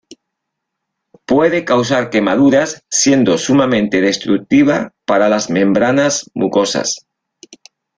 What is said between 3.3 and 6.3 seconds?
sumamente destructiva para las membranas